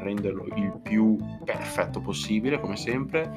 renderlo 0.02 0.46
il 0.56 0.80
più 0.82 1.18
perfetto 1.44 2.02
possibile 2.02 2.60
come 2.60 2.76
sempre. 2.76 3.32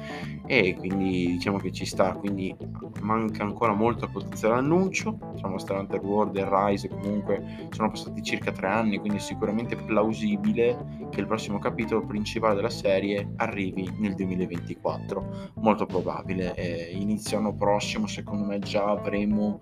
E 0.45 0.75
quindi 0.75 1.27
diciamo 1.27 1.57
che 1.57 1.71
ci 1.71 1.85
sta 1.85 2.13
quindi 2.13 2.55
manca 3.01 3.43
ancora 3.43 3.73
molto 3.73 4.05
a 4.05 4.09
potenziare 4.09 4.55
l'annuncio. 4.55 5.17
Diciamo 5.33 5.57
Hunter 5.67 5.99
World 6.01 6.35
e 6.37 6.45
Rise 6.47 6.89
comunque 6.89 7.67
sono 7.71 7.89
passati 7.89 8.21
circa 8.23 8.51
tre 8.51 8.67
anni 8.67 8.97
quindi 8.97 9.17
è 9.17 9.21
sicuramente 9.21 9.75
plausibile 9.75 11.07
che 11.11 11.19
il 11.19 11.27
prossimo 11.27 11.59
capitolo 11.59 12.05
principale 12.05 12.55
della 12.55 12.69
serie 12.69 13.33
arrivi 13.37 13.89
nel 13.99 14.15
2024 14.15 15.51
molto 15.55 15.85
probabile. 15.85 16.55
Eh, 16.55 16.91
inizio 16.93 17.37
anno 17.37 17.53
prossimo 17.53 18.07
secondo 18.07 18.45
me 18.45 18.59
già 18.59 18.85
avremo 18.85 19.61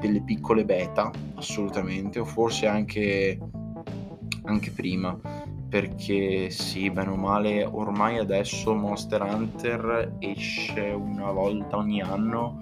delle 0.00 0.22
piccole 0.22 0.64
beta 0.64 1.10
assolutamente 1.34 2.18
o 2.18 2.24
forse 2.24 2.66
anche 2.66 3.38
anche 4.46 4.70
prima 4.70 5.18
perché 5.68 6.48
sì, 6.50 6.90
bene 6.90 7.10
o 7.10 7.16
male, 7.16 7.64
ormai 7.64 8.18
adesso 8.18 8.72
Monster 8.74 9.22
Hunter 9.22 10.16
esce 10.20 10.80
una 10.90 11.30
volta 11.32 11.76
ogni 11.76 12.00
anno, 12.00 12.60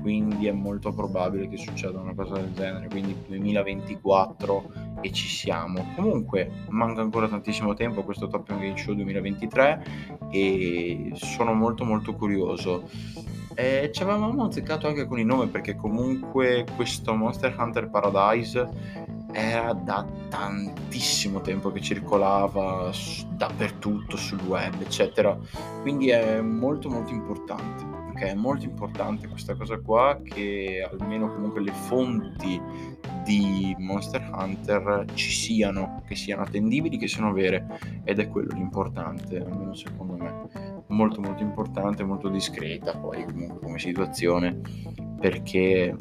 quindi 0.00 0.46
è 0.46 0.52
molto 0.52 0.92
probabile 0.92 1.48
che 1.48 1.58
succeda 1.58 2.00
una 2.00 2.14
cosa 2.14 2.34
del 2.34 2.52
genere, 2.54 2.88
quindi 2.88 3.14
2024 3.28 4.72
e 5.00 5.12
ci 5.12 5.28
siamo. 5.28 5.92
Comunque 5.94 6.50
manca 6.70 7.02
ancora 7.02 7.28
tantissimo 7.28 7.74
tempo 7.74 8.00
a 8.00 8.04
questo 8.04 8.26
Top 8.26 8.48
Game 8.48 8.76
Show 8.76 8.94
2023 8.94 9.84
e 10.30 11.10
sono 11.14 11.52
molto 11.52 11.84
molto 11.84 12.14
curioso. 12.14 12.88
E 13.54 13.90
ci 13.92 14.02
avevamo 14.02 14.44
azzeccato 14.44 14.86
anche 14.86 15.06
con 15.06 15.18
il 15.18 15.26
nome 15.26 15.46
perché 15.46 15.76
comunque 15.76 16.66
questo 16.74 17.14
Monster 17.14 17.54
Hunter 17.58 17.88
Paradise 17.88 19.14
era 19.36 19.74
da 19.74 20.06
tantissimo 20.30 21.42
tempo 21.42 21.70
che 21.70 21.82
circolava 21.82 22.90
dappertutto 23.32 24.16
sul 24.16 24.40
web, 24.40 24.80
eccetera. 24.80 25.38
Quindi 25.82 26.08
è 26.08 26.40
molto 26.40 26.88
molto 26.88 27.12
importante. 27.12 27.84
Ok, 27.84 28.22
è 28.22 28.34
molto 28.34 28.64
importante 28.64 29.28
questa 29.28 29.54
cosa 29.54 29.78
qua 29.78 30.18
che 30.22 30.88
almeno 30.90 31.30
comunque 31.34 31.60
le 31.60 31.72
fonti 31.72 32.58
di 33.24 33.76
Monster 33.78 34.26
Hunter 34.32 35.04
ci 35.12 35.30
siano, 35.30 36.02
che 36.06 36.14
siano 36.14 36.40
attendibili, 36.40 36.96
che 36.96 37.08
siano 37.08 37.34
vere 37.34 37.78
ed 38.04 38.18
è 38.18 38.28
quello 38.28 38.54
l'importante, 38.54 39.36
almeno 39.36 39.74
secondo 39.74 40.16
me. 40.16 40.84
Molto 40.86 41.20
molto 41.20 41.42
importante, 41.42 42.04
molto 42.04 42.30
discreta 42.30 42.96
poi 42.96 43.22
comunque 43.24 43.58
come 43.60 43.78
situazione 43.78 44.60
perché 45.20 45.94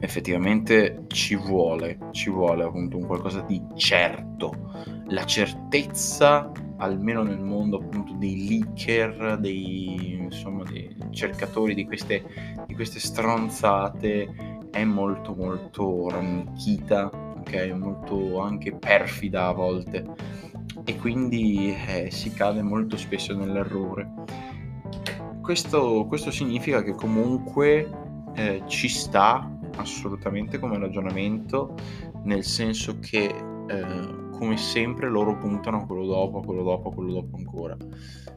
effettivamente 0.00 1.04
ci 1.08 1.36
vuole, 1.36 1.98
ci 2.10 2.30
vuole 2.30 2.64
appunto 2.64 2.96
un 2.96 3.06
qualcosa 3.06 3.40
di 3.42 3.62
certo, 3.74 4.72
la 5.08 5.24
certezza 5.24 6.50
almeno 6.78 7.22
nel 7.22 7.38
mondo 7.38 7.78
appunto 7.78 8.14
dei 8.14 8.48
leaker, 8.48 9.38
dei, 9.38 10.18
insomma, 10.20 10.64
dei 10.64 10.94
cercatori 11.10 11.74
di 11.74 11.86
queste, 11.86 12.24
di 12.66 12.74
queste 12.74 12.98
stronzate 12.98 14.58
è 14.70 14.84
molto 14.84 15.34
molto 15.34 16.08
rannicchita, 16.08 17.10
ok? 17.38 17.72
Molto 17.76 18.40
anche 18.40 18.72
perfida 18.72 19.46
a 19.46 19.52
volte 19.52 20.04
e 20.84 20.96
quindi 20.96 21.74
eh, 21.86 22.10
si 22.10 22.32
cade 22.32 22.62
molto 22.62 22.96
spesso 22.96 23.34
nell'errore. 23.34 24.10
Questo, 25.40 26.06
questo 26.08 26.30
significa 26.30 26.82
che 26.82 26.94
comunque 26.94 27.88
eh, 28.34 28.62
ci 28.66 28.88
sta 28.88 29.51
assolutamente 29.76 30.58
come 30.58 30.78
ragionamento, 30.78 31.74
nel 32.24 32.44
senso 32.44 32.98
che 32.98 33.34
eh, 33.66 34.20
come 34.32 34.56
sempre 34.56 35.08
loro 35.08 35.36
puntano 35.36 35.78
a 35.78 35.86
quello 35.86 36.06
dopo, 36.06 36.38
a 36.38 36.44
quello 36.44 36.62
dopo, 36.62 36.88
a 36.88 36.92
quello 36.92 37.12
dopo 37.12 37.36
ancora. 37.36 37.76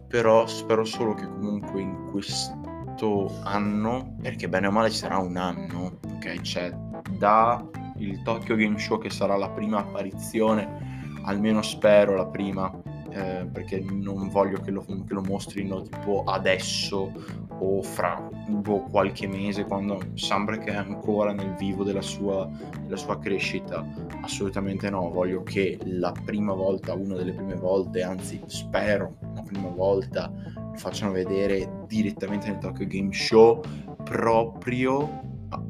Però 0.07 0.45
spero 0.45 0.83
solo 0.83 1.13
che 1.13 1.27
comunque 1.27 1.81
in 1.81 2.09
questo 2.11 3.41
anno, 3.43 4.15
perché 4.21 4.47
bene 4.47 4.67
o 4.67 4.71
male 4.71 4.89
ci 4.89 4.97
sarà 4.97 5.17
un 5.17 5.35
anno, 5.35 5.99
ok? 6.15 6.41
Cioè 6.41 6.71
da 7.17 7.63
il 7.97 8.21
Tokyo 8.23 8.55
Game 8.55 8.77
Show 8.77 8.99
che 8.99 9.09
sarà 9.09 9.35
la 9.35 9.49
prima 9.49 9.79
apparizione, 9.79 11.13
almeno 11.23 11.61
spero 11.61 12.15
la 12.15 12.27
prima, 12.27 12.71
eh, 13.09 13.47
perché 13.51 13.79
non 13.79 14.29
voglio 14.29 14.59
che 14.59 14.71
lo, 14.71 14.81
che 14.81 15.13
lo, 15.13 15.21
mostrino 15.21 15.81
tipo 15.81 16.23
adesso 16.25 17.11
o 17.59 17.81
fra 17.81 18.29
boh, 18.47 18.81
qualche 18.89 19.27
mese 19.27 19.65
quando 19.65 20.01
Sambrek 20.13 20.65
è 20.65 20.75
ancora 20.75 21.33
nel 21.33 21.55
vivo 21.55 21.83
della 21.83 22.01
sua, 22.01 22.49
della 22.81 22.97
sua 22.97 23.19
crescita 23.19 23.85
assolutamente 24.21 24.89
no. 24.89 25.09
Voglio 25.09 25.43
che 25.43 25.77
la 25.83 26.11
prima 26.25 26.53
volta 26.53 26.93
una 26.93 27.15
delle 27.15 27.33
prime 27.33 27.55
volte 27.55 28.01
anzi 28.03 28.41
spero 28.45 29.15
la 29.33 29.41
prima 29.41 29.69
volta 29.69 30.31
lo 30.55 30.75
facciano 30.75 31.11
vedere 31.11 31.83
direttamente 31.87 32.47
nel 32.47 32.57
Tokyo 32.57 32.85
Game 32.87 33.13
Show 33.13 33.61
proprio 34.03 35.21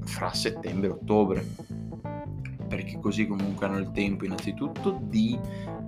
fra 0.05 0.33
settembre 0.33 0.87
e 0.87 0.91
ottobre. 0.91 1.45
Perché 2.67 2.99
così 2.99 3.27
comunque 3.27 3.65
hanno 3.67 3.77
il 3.77 3.91
tempo 3.91 4.25
innanzitutto 4.25 4.99
di 5.03 5.39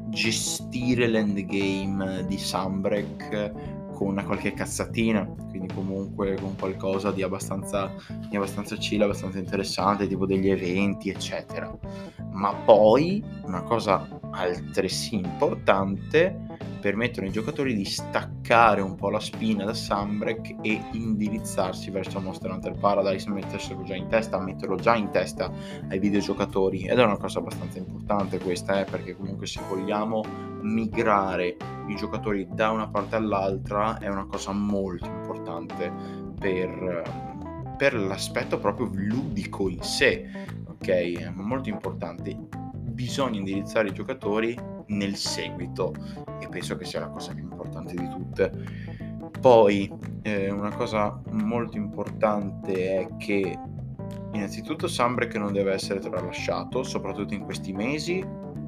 gestire 0.10 1.08
l'endgame 1.08 2.26
di 2.28 2.38
Sambrek 2.38 3.77
con 3.98 4.10
una 4.10 4.24
qualche 4.24 4.54
cazzatina, 4.54 5.26
quindi 5.50 5.74
comunque 5.74 6.38
con 6.40 6.56
qualcosa 6.56 7.12
di 7.12 7.24
abbastanza, 7.24 7.92
di 8.30 8.36
abbastanza 8.36 8.76
chill, 8.76 9.02
abbastanza 9.02 9.40
interessante, 9.40 10.08
tipo 10.08 10.28
degli 10.28 10.52
eventi, 10.52 11.10
eccetera. 11.10 11.76
Ma 12.32 12.54
poi 12.54 13.24
una 13.42 13.64
cosa 13.64 14.08
altresì 14.34 15.16
importante 15.16 16.46
permettono 16.80 17.26
ai 17.26 17.34
giocatori 17.34 17.74
di 17.74 17.86
staccare 17.86 18.82
un 18.82 18.94
po' 18.94 19.10
la 19.10 19.20
spina 19.20 19.66
da 19.66 19.74
Sunbreak 19.74 20.58
e 20.62 20.80
indirizzarsi 20.92 21.90
verso 21.90 22.20
Monster 22.20 22.52
Hunter 22.52 22.78
Paradise, 22.78 23.28
metterselo 23.32 23.82
già 23.82 23.96
in 23.96 24.08
testa, 24.10 24.40
metterlo 24.40 24.76
già 24.76 24.96
in 24.96 25.10
testa 25.10 25.52
ai 25.90 25.98
videogiocatori 25.98 26.84
ed 26.84 27.00
è 27.00 27.04
una 27.04 27.18
cosa 27.18 27.40
abbastanza 27.40 27.80
importante 27.80 28.38
questa, 28.38 28.80
eh, 28.80 28.84
perché 28.86 29.16
comunque 29.16 29.48
se 29.48 29.60
vogliamo 29.68 30.24
migrare 30.68 31.58
i 31.88 31.96
giocatori 31.96 32.48
da 32.52 32.72
una 32.72 32.88
parte 32.88 33.16
all'altra 33.16 33.98
è 33.98 34.08
una 34.08 34.26
cosa 34.26 34.52
molto 34.52 35.06
importante 35.06 35.92
per, 36.38 37.76
per 37.78 37.94
l'aspetto 37.94 38.60
proprio 38.60 38.90
ludico 38.94 39.70
in 39.70 39.82
sé, 39.82 40.30
ok? 40.68 41.32
Molto 41.36 41.70
importante. 41.70 42.36
Bisogna 42.74 43.38
indirizzare 43.38 43.90
i 43.90 43.94
giocatori 43.94 44.58
nel 44.88 45.16
seguito 45.16 45.94
e 46.40 46.48
penso 46.50 46.76
che 46.78 46.86
sia 46.86 47.00
la 47.00 47.10
cosa 47.10 47.34
più 47.34 47.44
importante 47.44 47.94
di 47.96 48.10
tutte. 48.10 48.52
Poi 49.40 49.92
eh, 50.24 50.50
una 50.50 50.74
cosa 50.74 51.22
molto 51.30 51.78
importante 51.78 53.00
è 53.00 53.18
che 53.18 53.58
innanzitutto 54.34 54.88
Sambrek 54.88 55.36
non 55.36 55.54
deve 55.54 55.74
essere 55.74 56.00
tralasciato, 56.00 56.84
soprattutto 56.84 57.34
in 57.34 57.44
questi 57.44 57.72
mesi, 57.72 58.26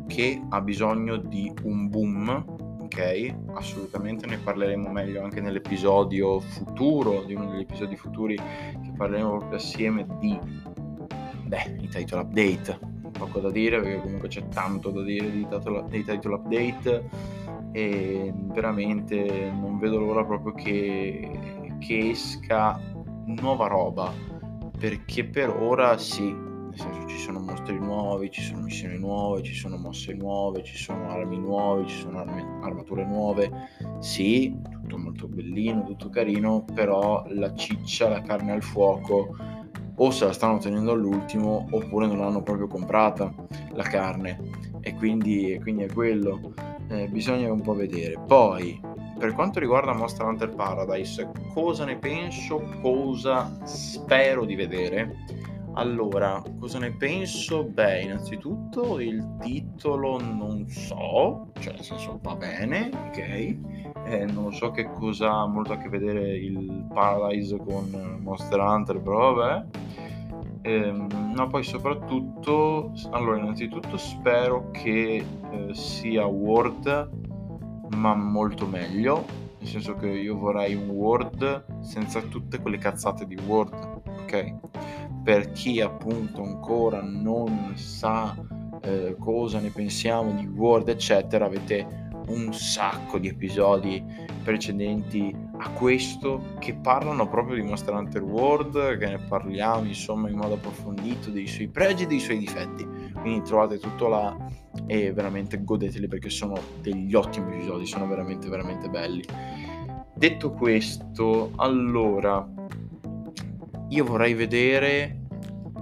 che 0.10 0.42
ha 0.50 0.60
bisogno 0.62 1.18
di 1.18 1.54
un 1.64 1.88
boom 1.88 2.58
ok? 2.90 3.36
Assolutamente 3.54 4.26
ne 4.26 4.38
parleremo 4.38 4.90
meglio 4.90 5.24
anche 5.24 5.40
nell'episodio 5.40 6.40
futuro, 6.40 7.24
di 7.24 7.36
uno 7.36 7.52
degli 7.52 7.62
episodi 7.62 7.96
futuri 7.96 8.36
che 8.36 8.92
parleremo 8.98 9.38
proprio 9.38 9.58
assieme 9.58 10.08
di, 10.20 10.38
beh, 11.44 11.78
i 11.82 11.88
title 11.88 12.22
update. 12.22 12.80
Poco 13.18 13.40
da 13.40 13.52
dire 13.52 13.80
perché 13.80 14.02
comunque 14.02 14.28
c'è 14.28 14.48
tanto 14.48 14.90
da 14.90 15.04
dire 15.04 15.32
di 15.32 15.46
title, 15.48 15.86
dei 15.90 16.04
title 16.04 16.34
update 16.36 17.10
e 17.72 18.34
veramente 18.36 19.52
non 19.52 19.78
vedo 19.78 20.00
l'ora 20.00 20.24
proprio 20.24 20.54
che, 20.54 21.78
che 21.80 22.10
esca 22.10 22.80
nuova 23.26 23.68
roba 23.68 24.12
perché 24.80 25.26
per 25.26 25.50
ora 25.50 25.98
sì, 25.98 26.34
senso 26.80 27.08
ci 27.08 27.18
sono 27.18 27.40
mostri 27.40 27.78
nuovi, 27.78 28.32
ci 28.32 28.42
sono 28.42 28.62
missioni 28.62 28.98
nuove, 28.98 29.44
ci 29.44 29.54
sono 29.54 29.78
mosse 29.78 30.14
nuove, 30.14 30.64
ci 30.64 30.78
sono 30.78 31.10
armi 31.10 31.38
nuove, 31.38 31.86
ci 31.88 31.98
sono 31.98 32.20
armi, 32.20 32.42
armature 32.64 33.06
nuove. 33.06 33.52
Sì, 34.00 34.56
tutto 34.72 34.98
molto 34.98 35.28
bellino, 35.28 35.84
tutto 35.84 36.10
carino, 36.10 36.66
però 36.74 37.26
la 37.30 37.54
ciccia, 37.54 38.10
la 38.10 38.22
carne 38.22 38.54
al 38.54 38.64
fuoco 38.64 39.36
o 40.02 40.12
se 40.12 40.26
la 40.26 40.32
stanno 40.32 40.58
tenendo 40.60 40.94
all'ultimo 40.94 41.68
oppure 41.72 42.08
non 42.08 42.20
l'hanno 42.20 42.42
proprio 42.42 42.68
comprata 42.68 43.34
la 43.74 43.84
carne 43.84 44.40
e 44.80 44.96
quindi, 44.96 45.52
e 45.52 45.60
quindi 45.60 45.84
è 45.84 45.92
quello. 45.92 46.54
Eh, 46.90 47.08
bisogna 47.10 47.52
un 47.52 47.62
po' 47.62 47.76
vedere. 47.76 48.20
Poi, 48.26 48.80
per 49.18 49.34
quanto 49.34 49.60
riguarda 49.60 49.94
Monster 49.94 50.26
Hunter 50.26 50.56
Paradise, 50.56 51.30
cosa 51.54 51.86
ne 51.86 51.98
penso, 51.98 52.64
cosa 52.82 53.60
spero 53.66 54.46
di 54.46 54.56
vedere? 54.56 55.26
Allora, 55.80 56.44
cosa 56.60 56.78
ne 56.78 56.92
penso? 56.92 57.64
Beh, 57.64 58.02
innanzitutto 58.02 59.00
il 59.00 59.38
titolo 59.40 60.20
non 60.20 60.68
so, 60.68 61.52
cioè 61.58 61.72
nel 61.72 61.84
senso 61.84 62.20
va 62.22 62.36
bene, 62.36 62.90
ok? 63.08 63.18
Eh, 64.04 64.26
non 64.26 64.54
so 64.54 64.72
che 64.72 64.92
cosa 64.92 65.32
ha 65.32 65.48
molto 65.48 65.72
a 65.72 65.78
che 65.78 65.88
vedere 65.88 66.36
il 66.36 66.86
Paradise 66.94 67.56
con 67.56 68.18
Monster 68.20 68.60
Hunter, 68.60 69.00
però 69.00 69.34
vabbè. 69.34 69.66
Eh, 70.64 70.92
no, 70.92 71.48
poi 71.48 71.64
soprattutto, 71.64 72.92
allora, 73.12 73.38
innanzitutto 73.38 73.96
spero 73.96 74.72
che 74.72 75.24
eh, 75.52 75.74
sia 75.74 76.26
Word, 76.26 77.10
ma 77.96 78.14
molto 78.16 78.66
meglio, 78.66 79.24
nel 79.60 79.68
senso 79.70 79.96
che 79.96 80.10
io 80.10 80.38
vorrei 80.38 80.76
un 80.76 80.90
Word 80.90 81.80
senza 81.80 82.20
tutte 82.20 82.60
quelle 82.60 82.78
cazzate 82.78 83.26
di 83.26 83.38
Word, 83.48 84.09
ok? 84.30 84.70
per 85.24 85.52
chi 85.52 85.82
appunto 85.82 86.42
ancora 86.42 87.02
non 87.02 87.74
sa 87.76 88.36
eh, 88.82 89.16
cosa 89.20 89.60
ne 89.60 89.70
pensiamo 89.70 90.32
di 90.32 90.48
Word, 90.48 90.90
eccetera, 90.90 91.46
avete 91.46 92.08
un 92.30 92.54
sacco 92.54 93.18
di 93.18 93.28
episodi 93.28 94.04
precedenti 94.44 95.36
a 95.58 95.70
questo 95.72 96.56
che 96.60 96.74
parlano 96.76 97.28
proprio 97.28 97.56
di 97.56 97.62
Monster 97.62 97.94
Hunter 97.94 98.24
World, 98.24 98.98
che 98.98 99.08
ne 99.08 99.20
parliamo 99.20 99.86
insomma 99.86 100.30
in 100.30 100.38
modo 100.38 100.56
approfondito 100.56 101.30
dei 101.30 101.48
suoi 101.48 101.68
pregi 101.68 102.04
e 102.04 102.08
dei 102.08 102.20
suoi 102.20 102.38
difetti. 102.38 102.88
Quindi 103.20 103.42
trovate 103.42 103.78
tutto 103.78 104.08
là 104.08 104.36
e 104.88 105.12
veramente 105.12 105.64
godeteli 105.64 106.08
perché 106.08 106.30
sono 106.30 106.58
degli 106.82 107.14
ottimi 107.14 107.54
episodi, 107.56 107.86
sono 107.86 108.08
veramente 108.08 108.48
veramente 108.48 108.90
belli. 108.90 109.24
Detto 110.16 110.52
questo, 110.52 111.52
allora 111.58 112.48
io 113.90 114.06
vorrei 114.06 114.34
vedere 114.34 115.22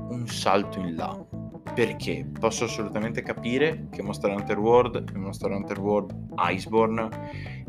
un 0.10 0.28
salto 0.28 0.80
in 0.80 0.96
là. 0.96 1.26
Perché? 1.74 2.28
Posso 2.40 2.64
assolutamente 2.64 3.22
capire 3.22 3.88
che 3.92 4.02
Monster 4.02 4.32
Hunter 4.32 4.58
World 4.58 5.12
e 5.14 5.18
Monster 5.18 5.52
Hunter 5.52 5.80
World 5.80 6.16
Iceborne 6.38 7.10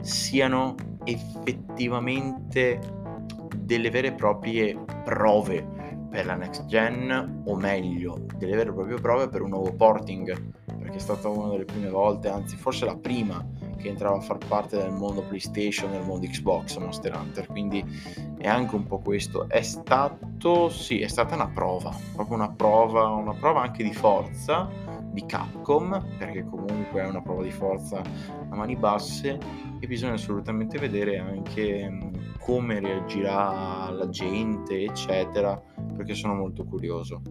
siano 0.01 0.75
effettivamente 1.05 2.81
delle 3.57 3.91
vere 3.91 4.09
e 4.09 4.13
proprie 4.13 4.79
prove 5.05 5.77
per 6.09 6.25
la 6.25 6.37
next 6.37 6.65
gen 6.67 7.43
o 7.45 7.55
meglio 7.57 8.25
delle 8.39 8.57
vere 8.57 8.71
e 8.71 8.73
proprie 8.73 8.97
prove 8.99 9.29
per 9.29 9.43
un 9.43 9.51
nuovo 9.51 9.75
porting. 9.75 10.55
Perché 10.79 10.97
è 10.97 11.01
stata 11.01 11.29
una 11.29 11.51
delle 11.51 11.65
prime 11.65 11.91
volte 11.91 12.29
anzi 12.29 12.57
forse 12.57 12.87
la 12.87 12.97
prima 12.97 13.47
che 13.77 13.89
entrava 13.89 14.17
a 14.17 14.21
far 14.21 14.39
parte 14.49 14.77
del 14.77 14.93
mondo 14.93 15.23
PlayStation, 15.23 15.91
del 15.91 16.05
mondo 16.05 16.27
Xbox 16.27 16.77
Monster 16.79 17.15
Hunter, 17.15 17.47
quindi 17.47 17.85
è 18.39 18.49
anche 18.49 18.75
un 18.77 18.87
po' 18.87 18.99
questo. 19.01 19.49
È 19.49 19.63
stato, 19.63 20.69
sì, 20.69 21.01
è 21.01 21.09
stata 21.09 21.35
una 21.35 21.49
prova, 21.49 21.95
proprio 22.15 22.37
una 22.37 22.51
prova, 22.51 23.09
una 23.09 23.35
prova 23.35 23.63
anche 23.63 23.83
di 23.83 23.93
forza 23.93 24.69
di 25.11 25.25
Capcom, 25.27 26.17
perché 26.17 26.45
comunque 26.45 27.03
è 27.03 27.07
una 27.07 27.21
prova 27.21 27.43
di 27.43 27.51
forza 27.51 28.01
a 28.01 28.55
mani 28.55 28.77
basse 28.77 29.39
e 29.81 29.87
bisogna 29.87 30.15
assolutamente 30.15 30.79
vedere 30.79 31.19
anche 31.19 32.11
come 32.41 32.81
reagirà 32.81 33.91
la 33.91 34.09
gente, 34.09 34.85
eccetera, 34.85 35.61
perché 35.97 36.15
sono 36.15 36.35
molto 36.35 36.65
curioso. 36.65 37.23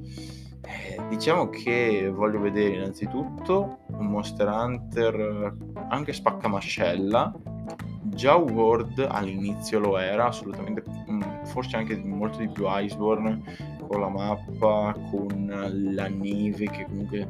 Eh, 0.61 1.01
diciamo 1.07 1.49
che 1.49 2.11
voglio 2.13 2.41
vedere 2.41 2.75
innanzitutto 2.75 3.79
un 3.87 4.07
Monster 4.07 4.47
Hunter 4.47 5.55
anche 5.89 6.11
spaccamascella. 6.11 7.33
Già 8.17 8.35
World 8.35 9.05
all'inizio 9.07 9.77
lo 9.77 9.99
era, 9.99 10.25
assolutamente, 10.25 10.83
mm, 11.07 11.43
forse 11.43 11.75
anche 11.75 11.95
molto 11.95 12.39
di 12.39 12.49
più 12.49 12.65
Iceborne, 12.67 13.43
con 13.87 14.01
la 14.01 14.09
mappa, 14.09 14.95
con 15.11 15.45
la 15.93 16.07
neve 16.07 16.65
che 16.65 16.85
comunque 16.85 17.27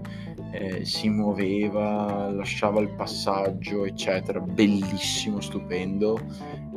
eh, 0.51 0.85
si 0.85 1.09
muoveva, 1.09 2.29
lasciava 2.31 2.79
il 2.79 2.87
passaggio, 2.95 3.83
eccetera. 3.83 4.39
Bellissimo, 4.39 5.41
stupendo. 5.41 6.19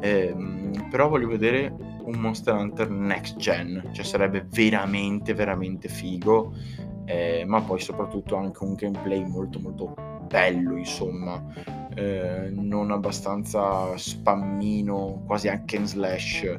Eh, 0.00 0.34
però 0.90 1.08
voglio 1.08 1.28
vedere 1.28 1.72
un 2.02 2.18
Monster 2.18 2.54
Hunter 2.54 2.90
next 2.90 3.36
gen, 3.36 3.90
cioè 3.92 4.04
sarebbe 4.04 4.44
veramente 4.50 5.34
veramente 5.34 5.86
figo, 5.86 6.52
eh, 7.04 7.44
ma 7.46 7.60
poi 7.60 7.78
soprattutto 7.78 8.34
anche 8.34 8.64
un 8.64 8.74
gameplay 8.74 9.24
molto 9.24 9.60
molto 9.60 9.94
bello, 10.26 10.76
insomma, 10.76 11.40
eh, 12.00 12.48
non 12.50 12.90
abbastanza 12.90 13.94
spammino, 13.98 15.22
quasi 15.26 15.48
anche 15.48 15.76
in 15.76 15.86
slash 15.86 16.42
eh, 16.44 16.58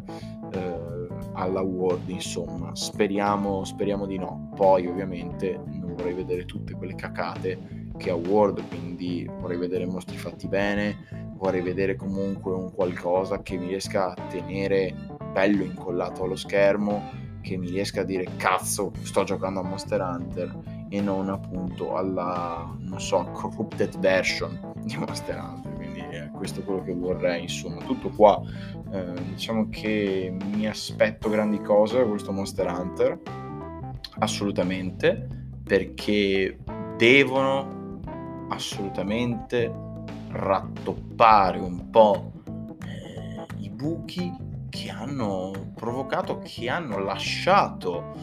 alla 1.34 1.62
World, 1.62 2.08
insomma, 2.10 2.76
speriamo, 2.76 3.64
speriamo 3.64 4.06
di 4.06 4.20
no. 4.20 4.52
Poi 4.56 4.86
ovviamente 4.86 5.60
non 5.66 5.96
vorrei 5.96 6.14
vedere 6.14 6.46
tutte 6.46 6.74
quelle 6.74 6.94
cacate 6.94 7.90
che 7.98 8.12
ha 8.12 8.16
Word, 8.16 8.62
quindi 8.68 9.28
vorrei 9.40 9.58
vedere 9.58 9.88
mostri 9.88 10.16
fatti 10.16 10.48
bene, 10.48 11.34
vorrei 11.38 11.62
vedere 11.62 11.96
comunque 11.96 12.54
un 12.54 12.72
qualcosa 12.72 13.42
che 13.42 13.58
mi 13.58 13.68
riesca 13.68 14.14
a 14.14 14.28
tenere 14.28 14.94
bello 15.34 15.64
incollato 15.64 16.24
allo 16.24 16.36
schermo, 16.36 17.02
che 17.42 17.58
mi 17.58 17.68
riesca 17.68 18.02
a 18.02 18.04
dire 18.04 18.28
cazzo, 18.38 18.92
sto 19.02 19.24
giocando 19.24 19.62
a 19.62 19.64
Monster 19.64 20.02
Hunter 20.02 20.86
e 20.90 21.02
non 21.02 21.30
appunto 21.30 21.96
alla, 21.96 22.76
non 22.80 23.02
so, 23.02 23.28
corrupted 23.32 23.98
version 23.98 24.71
di 24.84 24.98
Monster 24.98 25.38
Hunter. 25.40 25.74
Quindi 25.74 26.00
è 26.00 26.30
questo 26.32 26.62
quello 26.64 26.84
che 26.84 26.94
vorrei, 26.94 27.44
insomma, 27.44 27.82
tutto 27.84 28.10
qua. 28.10 28.42
Eh, 28.92 29.14
diciamo 29.30 29.70
che 29.70 30.36
mi 30.54 30.68
aspetto 30.68 31.30
grandi 31.30 31.62
cose 31.62 31.98
da 31.98 32.06
questo 32.06 32.32
Monster 32.32 32.68
Hunter, 32.68 33.20
assolutamente, 34.20 35.28
perché 35.64 36.58
devono 36.98 38.00
assolutamente 38.50 39.72
rattoppare 40.30 41.60
un 41.60 41.90
po' 41.90 42.32
eh, 42.86 43.46
i 43.58 43.70
buchi 43.70 44.50
che 44.70 44.90
hanno 44.90 45.72
provocato, 45.76 46.40
che 46.44 46.70
hanno 46.70 47.00
lasciato 47.00 48.14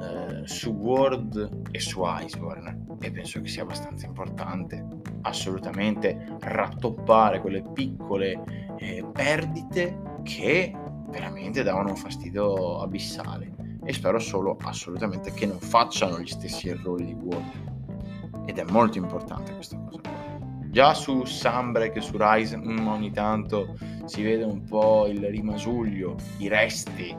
eh, 0.00 0.42
su 0.46 0.70
Word 0.70 1.68
e 1.70 1.80
su 1.80 2.02
Iceborne 2.04 2.84
e 3.00 3.10
penso 3.10 3.40
che 3.40 3.48
sia 3.48 3.62
abbastanza 3.62 4.06
importante 4.06 4.84
assolutamente 5.24 6.36
rattoppare 6.40 7.40
quelle 7.40 7.62
piccole 7.72 8.42
eh, 8.78 9.04
perdite 9.12 10.20
che 10.22 10.74
veramente 11.08 11.62
davano 11.62 11.90
un 11.90 11.96
fastidio 11.96 12.80
abissale. 12.80 13.52
E 13.84 13.92
spero 13.92 14.18
solo 14.18 14.56
assolutamente 14.62 15.32
che 15.32 15.44
non 15.44 15.58
facciano 15.58 16.18
gli 16.18 16.26
stessi 16.26 16.68
errori 16.68 17.04
di 17.04 17.12
Word 17.12 17.72
ed 18.46 18.58
è 18.58 18.64
molto 18.70 18.96
importante 18.96 19.52
questa 19.54 19.78
cosa 19.78 20.04
Già 20.74 20.92
su 20.92 21.24
Sunbreak 21.24 21.94
e 21.94 22.00
su 22.00 22.16
Rise 22.18 22.56
mm, 22.56 22.88
ogni 22.88 23.12
tanto 23.12 23.76
si 24.06 24.24
vede 24.24 24.42
un 24.42 24.64
po' 24.64 25.06
il 25.06 25.24
rimasuglio, 25.24 26.16
i 26.38 26.48
resti 26.48 27.16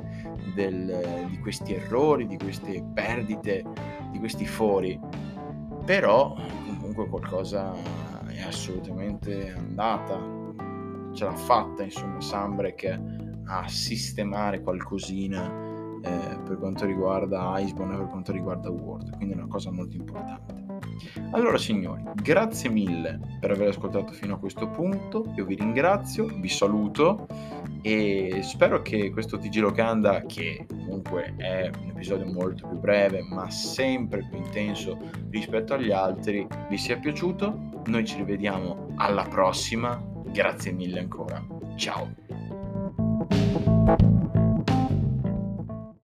del, 0.53 1.25
di 1.29 1.39
questi 1.39 1.73
errori, 1.73 2.27
di 2.27 2.37
queste 2.37 2.83
perdite, 2.93 3.63
di 4.11 4.19
questi 4.19 4.45
fori. 4.45 4.99
Però 5.85 6.35
comunque 6.85 7.07
qualcosa 7.07 7.73
è 8.27 8.41
assolutamente 8.41 9.51
andata, 9.51 10.19
ce 11.13 11.23
l'ha 11.25 11.35
fatta 11.35 11.83
insomma 11.83 12.21
Sunbreak 12.21 13.01
a 13.45 13.67
sistemare 13.67 14.61
qualcosina 14.61 15.45
eh, 16.01 16.39
per 16.43 16.57
quanto 16.59 16.85
riguarda 16.85 17.59
Iceborne 17.59 17.97
per 17.97 18.07
quanto 18.07 18.31
riguarda 18.31 18.69
World, 18.69 19.15
quindi 19.15 19.33
è 19.33 19.37
una 19.37 19.47
cosa 19.47 19.71
molto 19.71 19.95
importante. 19.95 20.64
Allora 21.31 21.57
signori, 21.57 22.03
grazie 22.15 22.69
mille 22.69 23.19
per 23.39 23.51
aver 23.51 23.69
ascoltato 23.69 24.11
fino 24.13 24.35
a 24.35 24.37
questo 24.37 24.69
punto, 24.69 25.31
io 25.35 25.45
vi 25.45 25.55
ringrazio, 25.55 26.25
vi 26.25 26.47
saluto 26.47 27.27
e 27.81 28.39
spero 28.41 28.81
che 28.81 29.11
questo 29.11 29.37
TG 29.37 29.57
Locanda, 29.57 30.23
che 30.25 30.65
comunque 30.67 31.35
è 31.37 31.69
un 31.81 31.89
episodio 31.89 32.31
molto 32.31 32.67
più 32.67 32.79
breve 32.79 33.21
ma 33.29 33.49
sempre 33.49 34.27
più 34.29 34.37
intenso 34.37 34.97
rispetto 35.29 35.73
agli 35.73 35.91
altri, 35.91 36.47
vi 36.69 36.77
sia 36.77 36.97
piaciuto. 36.97 37.81
Noi 37.85 38.05
ci 38.05 38.17
rivediamo 38.17 38.93
alla 38.95 39.23
prossima, 39.23 40.01
grazie 40.31 40.71
mille 40.71 40.99
ancora, 40.99 41.45
ciao! 41.75 42.13